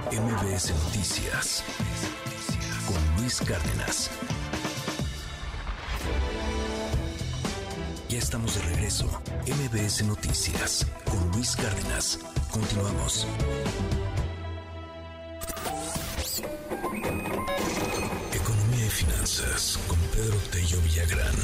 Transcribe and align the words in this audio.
MBS 0.00 0.72
Noticias 0.84 1.62
con 2.86 3.16
Luis 3.20 3.40
Cárdenas. 3.40 4.10
Ya 8.08 8.18
estamos 8.18 8.54
de 8.54 8.62
regreso. 8.62 9.06
MBS 9.46 10.04
Noticias 10.04 10.86
con 11.04 11.30
Luis 11.32 11.54
Cárdenas. 11.56 12.18
Continuamos. 12.50 13.26
Economía 18.32 18.86
y 18.86 18.90
finanzas 18.90 19.78
con 19.88 19.98
Pedro 19.98 20.38
Tello 20.50 20.80
Villagrán. 20.80 21.34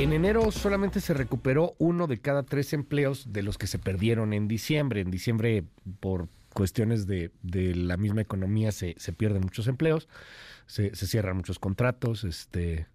En 0.00 0.14
enero 0.14 0.50
solamente 0.50 0.98
se 1.02 1.12
recuperó 1.12 1.74
uno 1.76 2.06
de 2.06 2.18
cada 2.18 2.42
tres 2.42 2.72
empleos 2.72 3.34
de 3.34 3.42
los 3.42 3.58
que 3.58 3.66
se 3.66 3.78
perdieron 3.78 4.32
en 4.32 4.48
diciembre. 4.48 5.02
En 5.02 5.10
diciembre, 5.10 5.64
por 6.00 6.30
cuestiones 6.54 7.06
de, 7.06 7.30
la 7.42 7.98
misma 7.98 8.22
economía, 8.22 8.72
se, 8.72 8.94
se 8.96 9.12
pierden 9.12 9.42
muchos 9.42 9.66
empleos, 9.68 10.08
se, 10.64 10.96
se 10.96 11.06
cierran 11.06 11.36
muchos 11.36 11.58
contratos, 11.58 12.24
este, 12.24 12.86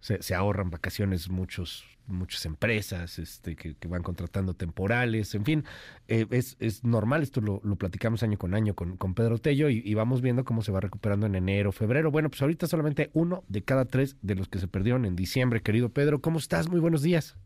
se, 0.00 0.34
ahorran 0.34 0.70
vacaciones 0.70 1.28
muchos 1.28 1.84
muchas 2.06 2.46
empresas 2.46 3.18
este, 3.18 3.54
que, 3.54 3.76
van 3.86 4.02
contratando 4.02 4.54
temporales, 4.54 5.34
en 5.34 5.44
fin, 5.44 5.64
eh, 6.06 6.24
es, 6.30 6.56
es, 6.58 6.82
normal, 6.82 7.22
esto 7.22 7.42
lo, 7.42 7.60
lo, 7.62 7.76
platicamos 7.76 8.22
año 8.22 8.38
con 8.38 8.54
año 8.54 8.74
con, 8.74 8.96
con 8.96 9.12
Pedro 9.12 9.36
Tello 9.36 9.68
y, 9.68 9.82
y, 9.84 9.92
vamos 9.92 10.22
viendo 10.22 10.42
cómo 10.42 10.62
se 10.62 10.72
va 10.72 10.80
recuperando 10.80 11.26
en 11.26 11.34
enero, 11.34 11.70
febrero. 11.70 12.10
Bueno, 12.10 12.30
pues 12.30 12.40
ahorita 12.40 12.66
solamente 12.66 13.10
uno 13.12 13.44
de 13.48 13.62
cada 13.62 13.84
tres 13.84 14.16
de 14.22 14.36
los 14.36 14.48
que 14.48 14.58
se 14.58 14.68
perdieron 14.68 15.04
en 15.04 15.16
diciembre, 15.16 15.60
querido 15.60 15.90
Pedro, 15.90 16.22
¿cómo 16.22 16.38
estás? 16.38 16.70
Muy 16.70 16.80
buenos 16.80 17.02
días. 17.02 17.36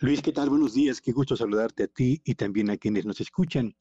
Luis, 0.00 0.22
¿qué 0.22 0.32
tal? 0.32 0.50
Buenos 0.50 0.74
días, 0.74 1.00
qué 1.00 1.12
gusto 1.12 1.36
saludarte 1.36 1.84
a 1.84 1.86
ti 1.86 2.20
y 2.24 2.34
también 2.34 2.70
a 2.70 2.76
quienes 2.76 3.06
nos 3.06 3.20
escuchan. 3.20 3.74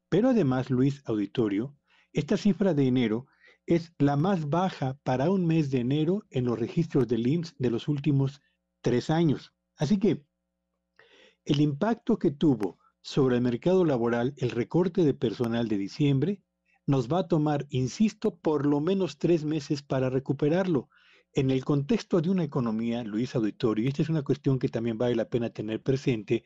Pero 0.09 0.31
además, 0.31 0.71
Luis 0.71 1.03
Auditorio, 1.05 1.77
esta 2.15 2.39
cifra 2.39 2.73
de 2.73 2.87
enero 2.87 3.27
es 3.67 3.93
la 3.99 4.17
más 4.17 4.49
baja 4.49 4.99
para 5.03 5.31
un 5.31 5.47
mes 5.47 5.71
de 5.71 5.81
enero 5.81 6.23
en 6.31 6.47
los 6.47 6.59
registros 6.59 7.07
del 7.09 7.27
IMSS 7.27 7.55
de 7.59 7.71
los 7.71 7.89
últimos 7.89 8.41
tres 8.85 9.09
años. 9.09 9.55
Así 9.77 9.99
que 9.99 10.25
el 11.47 11.61
impacto 11.61 12.19
que 12.19 12.31
tuvo 12.31 12.79
sobre 13.01 13.37
el 13.37 13.43
mercado 13.43 13.85
laboral 13.85 14.35
el 14.37 14.51
recorte 14.51 15.05
de 15.05 15.15
personal 15.15 15.69
de 15.69 15.79
diciembre 15.79 16.43
nos 16.87 17.09
va 17.09 17.21
a 17.21 17.29
tomar, 17.29 17.67
insisto, 17.71 18.39
por 18.39 18.67
lo 18.67 18.81
menos 18.83 19.17
tres 19.17 19.43
meses 19.45 19.83
para 19.83 20.11
recuperarlo. 20.11 20.91
En 21.33 21.51
el 21.51 21.65
contexto 21.65 22.21
de 22.21 22.29
una 22.29 22.45
economía, 22.45 23.03
Luis 23.03 23.35
Auditorio, 23.35 23.87
y 23.87 23.89
esta 23.89 24.03
es 24.03 24.11
una 24.11 24.23
cuestión 24.23 24.59
que 24.59 24.69
también 24.69 24.99
vale 24.99 25.17
la 25.17 25.31
pena 25.31 25.49
tener 25.49 25.83
presente, 25.83 26.45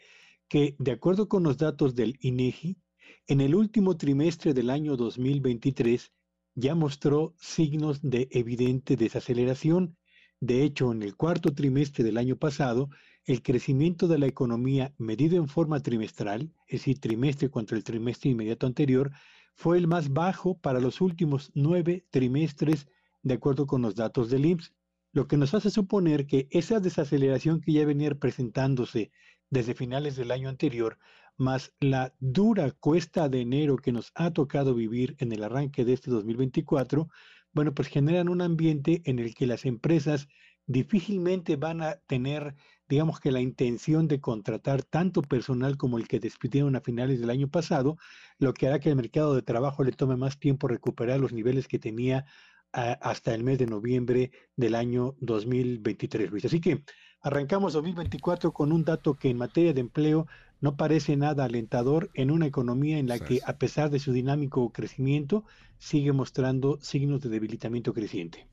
que 0.49 0.77
de 0.79 0.93
acuerdo 0.93 1.29
con 1.29 1.43
los 1.43 1.59
datos 1.59 1.97
del 1.97 2.17
INEGI, 2.21 2.79
en 3.27 3.41
el 3.41 3.57
último 3.57 3.97
trimestre 3.97 4.55
del 4.55 4.71
año 4.71 4.97
2023 4.97 6.13
ya 6.55 6.77
mostró 6.77 7.35
signos 7.37 8.01
de 8.01 8.29
evidente 8.31 8.97
desaceleración 8.97 9.98
de 10.41 10.63
hecho, 10.63 10.93
en 10.93 11.03
el 11.03 11.17
cuarto 11.17 11.53
trimestre 11.53 12.05
del 12.05 12.17
año 12.17 12.37
pasado, 12.37 12.91
el 13.25 13.43
crecimiento 13.43 14.09
de 14.09 14.19
la 14.19 14.27
economía 14.27 14.95
medido 14.97 15.37
en 15.37 15.49
forma 15.49 15.81
trimestral, 15.81 16.53
es 16.67 16.81
decir, 16.81 17.01
trimestre 17.01 17.51
contra 17.51 17.77
el 17.77 17.85
trimestre 17.85 18.31
inmediato 18.31 18.67
anterior, 18.67 19.11
fue 19.55 19.77
el 19.79 19.89
más 19.89 20.13
bajo 20.13 20.57
para 20.57 20.81
los 20.81 21.01
últimos 21.01 21.51
nueve 21.55 22.07
trimestres, 22.11 22.87
de 23.23 23.35
acuerdo 23.35 23.67
con 23.67 23.83
los 23.83 23.97
datos 23.97 24.31
del 24.31 24.47
IMSS, 24.47 24.73
lo 25.13 25.27
que 25.27 25.37
nos 25.37 25.53
hace 25.55 25.71
suponer 25.71 26.27
que 26.27 26.47
esa 26.51 26.79
desaceleración 26.79 27.61
que 27.61 27.73
ya 27.73 27.85
venía 27.85 28.15
presentándose 28.15 29.11
desde 29.51 29.75
finales 29.75 30.15
del 30.15 30.31
año 30.31 30.49
anterior, 30.49 30.99
más 31.37 31.73
la 31.81 32.15
dura 32.21 32.71
cuesta 32.73 33.29
de 33.29 33.41
enero 33.41 33.77
que 33.77 33.93
nos 33.93 34.13
ha 34.15 34.33
tocado 34.33 34.75
vivir 34.75 35.17
en 35.19 35.33
el 35.33 35.43
arranque 35.43 35.85
de 35.85 35.95
este 35.95 36.11
2024, 36.11 37.09
bueno, 37.53 37.75
pues 37.75 37.89
generan 37.89 38.29
un 38.29 38.41
ambiente 38.43 39.03
en 39.05 39.19
el 39.19 39.35
que 39.35 39.47
las 39.47 39.65
empresas 39.65 40.29
difícilmente 40.67 41.57
van 41.57 41.81
a 41.81 41.97
tener, 42.07 42.55
digamos 42.89 43.21
que 43.21 43.33
la 43.33 43.41
intención 43.41 44.07
de 44.07 44.21
contratar 44.21 44.83
tanto 44.83 45.23
personal 45.23 45.77
como 45.77 45.99
el 45.99 46.07
que 46.07 46.21
despidieron 46.21 46.77
a 46.77 46.83
finales 46.83 47.21
del 47.21 47.31
año 47.31 47.49
pasado, 47.49 47.97
lo 48.39 48.53
que 48.53 48.69
hará 48.69 48.79
que 48.79 48.91
el 48.91 48.97
mercado 48.97 49.35
de 49.35 49.43
trabajo 49.43 49.83
le 49.83 49.93
tome 49.93 50.17
más 50.17 50.39
tiempo 50.39 50.69
recuperar 50.69 51.19
los 51.21 51.33
niveles 51.33 51.69
que 51.69 51.79
tenía 51.79 52.27
a, 52.73 52.93
hasta 52.93 53.35
el 53.35 53.45
mes 53.45 53.59
de 53.59 53.67
noviembre 53.67 54.31
del 54.57 54.75
año 54.75 55.17
2023, 55.21 56.31
Luis. 56.31 56.45
Así 56.45 56.61
que 56.61 56.85
arrancamos 57.29 57.75
2024 57.75 58.53
con 58.53 58.73
un 58.73 58.85
dato 58.85 59.13
que 59.13 59.29
en 59.29 59.37
materia 59.37 59.75
de 59.75 59.83
empleo 59.83 60.27
no 60.63 60.77
parece 60.77 61.15
nada 61.15 61.45
alentador 61.45 62.11
en 62.15 62.31
una 62.31 62.47
economía 62.47 62.99
en 62.99 63.07
la 63.07 63.19
que, 63.19 63.41
a 63.45 63.59
pesar 63.59 63.91
de 63.91 63.99
su 63.99 64.13
dinámico 64.13 64.71
crecimiento, 64.71 65.45
sigue 65.79 66.13
mostrando 66.13 66.79
signos 66.81 67.21
de 67.21 67.29
debilitamiento 67.29 67.93
creciente. 67.93 68.47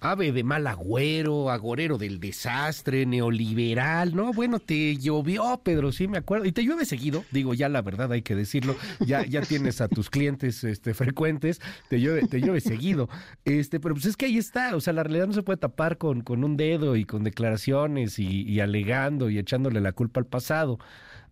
Ave 0.00 0.32
de 0.32 0.44
mal 0.44 0.66
agüero, 0.66 1.50
agorero 1.50 1.96
del 1.96 2.20
desastre, 2.20 3.06
neoliberal, 3.06 4.14
¿no? 4.14 4.32
Bueno, 4.32 4.58
te 4.58 4.96
llovió, 4.96 5.60
Pedro, 5.64 5.90
sí 5.90 6.06
me 6.06 6.18
acuerdo. 6.18 6.44
Y 6.44 6.52
te 6.52 6.62
llueve 6.62 6.84
seguido, 6.84 7.24
digo, 7.30 7.54
ya 7.54 7.68
la 7.68 7.82
verdad 7.82 8.12
hay 8.12 8.22
que 8.22 8.34
decirlo, 8.34 8.76
ya, 9.00 9.24
ya 9.24 9.40
tienes 9.40 9.80
a 9.80 9.88
tus 9.88 10.10
clientes 10.10 10.64
este, 10.64 10.92
frecuentes, 10.94 11.60
te 11.88 12.00
llueve, 12.00 12.28
te 12.28 12.60
seguido. 12.60 13.08
Este, 13.44 13.80
pero 13.80 13.94
pues 13.94 14.06
es 14.06 14.16
que 14.16 14.26
ahí 14.26 14.38
está, 14.38 14.76
o 14.76 14.80
sea, 14.80 14.92
la 14.92 15.02
realidad 15.02 15.26
no 15.26 15.32
se 15.32 15.42
puede 15.42 15.56
tapar 15.58 15.98
con, 15.98 16.20
con 16.20 16.44
un 16.44 16.56
dedo 16.56 16.96
y 16.96 17.04
con 17.04 17.24
declaraciones 17.24 18.18
y, 18.18 18.42
y 18.42 18.60
alegando 18.60 19.30
y 19.30 19.38
echándole 19.38 19.80
la 19.80 19.92
culpa 19.92 20.20
al 20.20 20.26
pasado. 20.26 20.78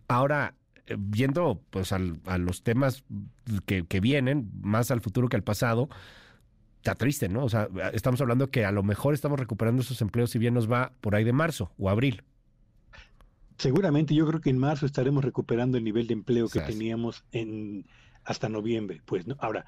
Ahora, 0.07 0.55
viendo 0.97 1.61
pues 1.69 1.91
al, 1.91 2.19
a 2.25 2.37
los 2.37 2.63
temas 2.63 3.03
que, 3.65 3.85
que, 3.85 3.99
vienen, 3.99 4.51
más 4.61 4.91
al 4.91 5.01
futuro 5.01 5.29
que 5.29 5.35
al 5.35 5.43
pasado, 5.43 5.89
está 6.85 6.93
triste, 6.93 7.27
¿no? 7.29 7.43
O 7.43 7.49
sea, 7.49 7.67
estamos 7.93 8.21
hablando 8.21 8.51
que 8.51 8.63
a 8.63 8.71
lo 8.71 8.83
mejor 8.83 9.15
estamos 9.15 9.39
recuperando 9.39 9.81
esos 9.81 10.01
empleos 10.01 10.29
si 10.29 10.37
bien 10.37 10.53
nos 10.53 10.71
va 10.71 10.91
por 11.01 11.15
ahí 11.15 11.23
de 11.23 11.33
marzo 11.33 11.71
o 11.79 11.89
abril. 11.89 12.21
Seguramente 13.57 14.13
yo 14.13 14.27
creo 14.27 14.39
que 14.39 14.51
en 14.51 14.59
marzo 14.59 14.85
estaremos 14.85 15.25
recuperando 15.25 15.79
el 15.79 15.83
nivel 15.83 16.05
de 16.05 16.13
empleo 16.13 16.47
que 16.47 16.59
teníamos 16.59 17.25
en 17.31 17.87
hasta 18.23 18.49
noviembre, 18.49 19.01
pues, 19.05 19.25
¿no? 19.25 19.35
Ahora, 19.39 19.65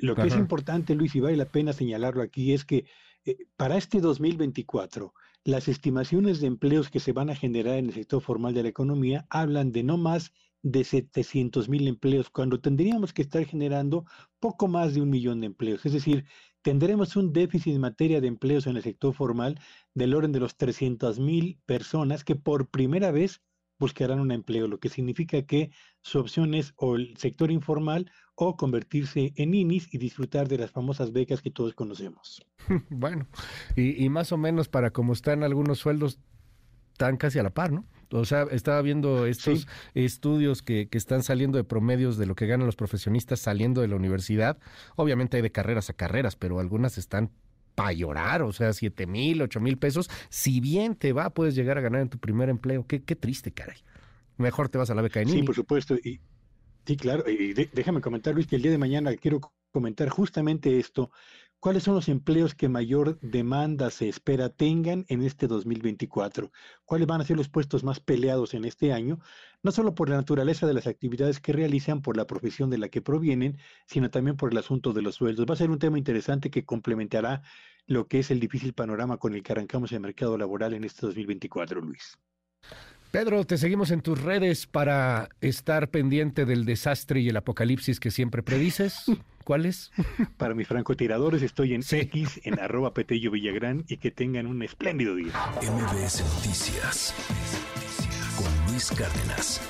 lo 0.00 0.14
que 0.16 0.22
Ajá. 0.22 0.34
es 0.34 0.36
importante, 0.36 0.94
Luis, 0.94 1.14
y 1.14 1.20
vale 1.20 1.36
la 1.36 1.44
pena 1.44 1.72
señalarlo 1.72 2.22
aquí, 2.22 2.52
es 2.52 2.64
que 2.64 2.84
eh, 3.24 3.36
para 3.56 3.76
este 3.76 4.00
2024, 4.00 5.12
las 5.44 5.68
estimaciones 5.68 6.40
de 6.40 6.48
empleos 6.48 6.90
que 6.90 6.98
se 6.98 7.12
van 7.12 7.30
a 7.30 7.36
generar 7.36 7.76
en 7.78 7.86
el 7.86 7.94
sector 7.94 8.20
formal 8.20 8.54
de 8.54 8.64
la 8.64 8.68
economía 8.68 9.26
hablan 9.30 9.70
de 9.70 9.84
no 9.84 9.98
más 9.98 10.32
de 10.62 10.84
700 10.84 11.68
mil 11.68 11.86
empleos, 11.86 12.30
cuando 12.30 12.60
tendríamos 12.60 13.12
que 13.12 13.22
estar 13.22 13.44
generando 13.44 14.04
poco 14.40 14.68
más 14.68 14.94
de 14.94 15.00
un 15.00 15.10
millón 15.10 15.40
de 15.40 15.46
empleos. 15.46 15.86
Es 15.86 15.92
decir, 15.92 16.24
tendremos 16.62 17.16
un 17.16 17.32
déficit 17.32 17.74
en 17.74 17.80
materia 17.80 18.20
de 18.20 18.28
empleos 18.28 18.66
en 18.66 18.76
el 18.76 18.82
sector 18.82 19.14
formal 19.14 19.60
del 19.94 20.14
orden 20.14 20.32
de 20.32 20.40
los 20.40 20.56
300 20.56 21.20
mil 21.20 21.60
personas 21.66 22.24
que 22.24 22.34
por 22.34 22.68
primera 22.68 23.10
vez 23.10 23.40
buscarán 23.78 24.20
un 24.20 24.32
empleo, 24.32 24.68
lo 24.68 24.80
que 24.80 24.88
significa 24.88 25.42
que 25.42 25.70
su 26.00 26.18
opción 26.18 26.54
es 26.54 26.72
o 26.76 26.96
el 26.96 27.16
sector 27.16 27.50
informal 27.50 28.10
o 28.34 28.56
convertirse 28.56 29.32
en 29.36 29.54
INIS 29.54 29.92
y 29.92 29.98
disfrutar 29.98 30.48
de 30.48 30.58
las 30.58 30.70
famosas 30.70 31.12
becas 31.12 31.42
que 31.42 31.50
todos 31.50 31.74
conocemos. 31.74 32.44
Bueno, 32.90 33.28
y, 33.76 34.02
y 34.02 34.08
más 34.08 34.32
o 34.32 34.36
menos 34.36 34.68
para 34.68 34.90
como 34.90 35.12
están 35.12 35.42
algunos 35.42 35.78
sueldos, 35.78 36.18
están 36.92 37.16
casi 37.16 37.38
a 37.38 37.42
la 37.42 37.50
par, 37.50 37.72
¿no? 37.72 37.86
O 38.10 38.24
sea, 38.24 38.46
estaba 38.50 38.80
viendo 38.82 39.26
estos 39.26 39.66
estudios 39.94 40.62
que, 40.62 40.88
que, 40.88 40.98
están 40.98 41.22
saliendo 41.22 41.58
de 41.58 41.64
promedios 41.64 42.16
de 42.16 42.26
lo 42.26 42.34
que 42.34 42.46
ganan 42.46 42.66
los 42.66 42.76
profesionistas 42.76 43.40
saliendo 43.40 43.80
de 43.80 43.88
la 43.88 43.96
universidad. 43.96 44.58
Obviamente 44.96 45.36
hay 45.36 45.42
de 45.42 45.52
carreras 45.52 45.90
a 45.90 45.94
carreras, 45.94 46.36
pero 46.36 46.60
algunas 46.60 46.98
están 46.98 47.30
para 47.76 47.92
llorar, 47.92 48.42
o 48.42 48.52
sea, 48.52 48.72
siete 48.72 49.06
mil, 49.06 49.42
ocho 49.42 49.60
mil 49.60 49.76
pesos. 49.76 50.10
Si 50.30 50.60
bien 50.60 50.96
te 50.96 51.12
va, 51.12 51.30
puedes 51.30 51.54
llegar 51.54 51.78
a 51.78 51.82
ganar 51.82 52.00
en 52.00 52.08
tu 52.08 52.18
primer 52.18 52.48
empleo. 52.48 52.86
Qué, 52.86 53.02
qué 53.04 53.14
triste, 53.14 53.52
caray. 53.52 53.76
Mejor 54.38 54.68
te 54.68 54.78
vas 54.78 54.90
a 54.90 54.94
la 54.94 55.02
beca 55.02 55.20
de 55.20 55.26
Sí, 55.26 55.42
por 55.42 55.54
supuesto. 55.54 55.94
Y, 55.94 56.20
sí, 56.86 56.96
claro. 56.96 57.24
Y 57.30 57.52
déjame 57.54 58.00
comentar, 58.00 58.34
Luis, 58.34 58.46
que 58.46 58.56
el 58.56 58.62
día 58.62 58.72
de 58.72 58.78
mañana 58.78 59.14
quiero 59.16 59.40
comentar 59.70 60.08
justamente 60.08 60.78
esto 60.78 61.10
¿Cuáles 61.58 61.84
son 61.84 61.94
los 61.94 62.08
empleos 62.08 62.54
que 62.54 62.68
mayor 62.68 63.18
demanda 63.20 63.90
se 63.90 64.08
espera 64.08 64.50
tengan 64.50 65.04
en 65.08 65.22
este 65.22 65.46
2024? 65.46 66.52
¿Cuáles 66.84 67.06
van 67.06 67.20
a 67.20 67.24
ser 67.24 67.36
los 67.36 67.48
puestos 67.48 67.82
más 67.82 67.98
peleados 67.98 68.54
en 68.54 68.64
este 68.64 68.92
año? 68.92 69.18
No 69.62 69.72
solo 69.72 69.94
por 69.94 70.08
la 70.08 70.16
naturaleza 70.16 70.66
de 70.66 70.74
las 70.74 70.86
actividades 70.86 71.40
que 71.40 71.52
realizan, 71.52 72.02
por 72.02 72.16
la 72.16 72.26
profesión 72.26 72.70
de 72.70 72.78
la 72.78 72.88
que 72.88 73.00
provienen, 73.00 73.58
sino 73.86 74.10
también 74.10 74.36
por 74.36 74.52
el 74.52 74.58
asunto 74.58 74.92
de 74.92 75.02
los 75.02 75.16
sueldos. 75.16 75.46
Va 75.48 75.54
a 75.54 75.58
ser 75.58 75.70
un 75.70 75.78
tema 75.78 75.98
interesante 75.98 76.50
que 76.50 76.64
complementará 76.64 77.42
lo 77.86 78.06
que 78.06 78.18
es 78.18 78.30
el 78.30 78.38
difícil 78.38 78.74
panorama 78.74 79.16
con 79.16 79.34
el 79.34 79.42
que 79.42 79.52
arrancamos 79.52 79.92
el 79.92 80.00
mercado 80.00 80.36
laboral 80.36 80.74
en 80.74 80.84
este 80.84 81.06
2024, 81.06 81.80
Luis. 81.80 82.18
Pedro, 83.10 83.44
te 83.44 83.56
seguimos 83.56 83.90
en 83.90 84.02
tus 84.02 84.20
redes 84.20 84.66
para 84.66 85.30
estar 85.40 85.88
pendiente 85.90 86.44
del 86.44 86.64
desastre 86.64 87.20
y 87.20 87.28
el 87.28 87.36
apocalipsis 87.36 87.98
que 87.98 88.10
siempre 88.10 88.42
predices. 88.42 89.04
¿Cuál 89.46 89.64
es? 89.64 89.92
Para 90.38 90.54
mis 90.54 90.66
francotiradores 90.66 91.40
estoy 91.40 91.74
en 91.74 91.82
X, 91.88 92.40
en 92.42 92.58
arroba 92.60 92.92
Petello 92.92 93.30
Villagrán 93.30 93.84
y 93.86 93.98
que 93.98 94.10
tengan 94.10 94.48
un 94.48 94.60
espléndido 94.64 95.14
día. 95.14 95.32
MBS 95.62 96.24
Noticias 96.34 97.14
con 98.36 98.72
Luis 98.72 98.90
Cárdenas. 98.90 99.60